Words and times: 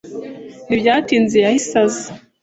Ntibyatinze 0.67 1.37
yahise 1.45 1.73
aza. 1.85 2.09